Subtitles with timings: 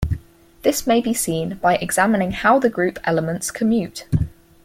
[0.63, 4.07] This may be seen by examining how the group elements commute.